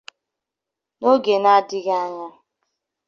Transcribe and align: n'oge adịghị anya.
n'oge 0.99 1.35
adịghị 1.57 1.93
anya. 2.01 2.27